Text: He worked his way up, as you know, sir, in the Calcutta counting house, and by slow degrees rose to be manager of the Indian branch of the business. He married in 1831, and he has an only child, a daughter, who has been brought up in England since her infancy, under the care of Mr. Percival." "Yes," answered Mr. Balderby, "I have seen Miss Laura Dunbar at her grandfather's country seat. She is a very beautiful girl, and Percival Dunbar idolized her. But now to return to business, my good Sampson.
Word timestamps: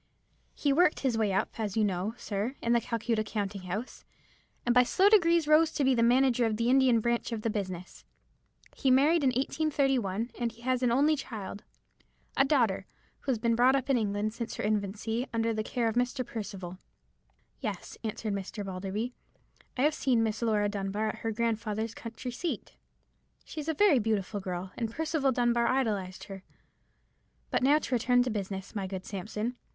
He 0.55 0.73
worked 0.73 1.01
his 1.01 1.15
way 1.15 1.31
up, 1.31 1.59
as 1.59 1.77
you 1.77 1.83
know, 1.83 2.15
sir, 2.17 2.55
in 2.59 2.73
the 2.73 2.81
Calcutta 2.81 3.23
counting 3.23 3.61
house, 3.61 4.03
and 4.65 4.73
by 4.73 4.81
slow 4.81 5.09
degrees 5.09 5.47
rose 5.47 5.71
to 5.73 5.83
be 5.83 5.93
manager 5.93 6.43
of 6.47 6.57
the 6.57 6.71
Indian 6.71 7.01
branch 7.01 7.31
of 7.31 7.43
the 7.43 7.51
business. 7.51 8.03
He 8.75 8.89
married 8.89 9.23
in 9.23 9.27
1831, 9.29 10.31
and 10.39 10.51
he 10.53 10.63
has 10.63 10.81
an 10.81 10.91
only 10.91 11.15
child, 11.15 11.63
a 12.35 12.43
daughter, 12.43 12.87
who 13.19 13.31
has 13.31 13.37
been 13.37 13.53
brought 13.53 13.75
up 13.75 13.91
in 13.91 13.97
England 13.99 14.33
since 14.33 14.55
her 14.55 14.63
infancy, 14.63 15.27
under 15.31 15.53
the 15.53 15.61
care 15.61 15.87
of 15.87 15.93
Mr. 15.93 16.25
Percival." 16.25 16.79
"Yes," 17.59 17.95
answered 18.03 18.33
Mr. 18.33 18.65
Balderby, 18.65 19.13
"I 19.77 19.83
have 19.83 19.93
seen 19.93 20.23
Miss 20.23 20.41
Laura 20.41 20.67
Dunbar 20.67 21.09
at 21.09 21.15
her 21.19 21.31
grandfather's 21.31 21.93
country 21.93 22.31
seat. 22.31 22.71
She 23.45 23.59
is 23.59 23.69
a 23.69 23.75
very 23.75 23.99
beautiful 23.99 24.39
girl, 24.39 24.71
and 24.75 24.89
Percival 24.89 25.31
Dunbar 25.31 25.67
idolized 25.67 26.23
her. 26.23 26.41
But 27.51 27.61
now 27.61 27.77
to 27.77 27.93
return 27.93 28.23
to 28.23 28.31
business, 28.31 28.73
my 28.73 28.87
good 28.87 29.05
Sampson. 29.05 29.57